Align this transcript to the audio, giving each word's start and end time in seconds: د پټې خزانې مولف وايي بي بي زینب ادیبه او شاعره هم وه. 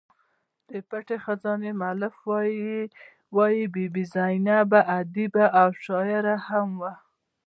د 0.69 0.71
پټې 0.89 1.17
خزانې 1.23 1.71
مولف 1.81 2.15
وايي 3.35 3.65
بي 3.73 3.85
بي 3.93 4.03
زینب 4.13 4.69
ادیبه 4.99 5.45
او 5.61 5.69
شاعره 5.83 6.35
هم 6.47 6.69
وه. 6.81 6.93